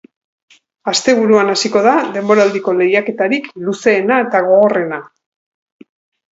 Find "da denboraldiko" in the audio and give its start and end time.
1.89-2.75